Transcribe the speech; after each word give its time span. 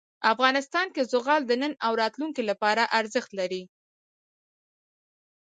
افغانستان 0.33 0.87
کې 0.95 1.01
زغال 1.11 1.41
د 1.47 1.51
نن 1.61 1.73
او 1.85 1.91
راتلونکي 2.01 2.41
لپاره 2.49 2.83
ارزښت 2.99 3.31
لري. 3.39 3.63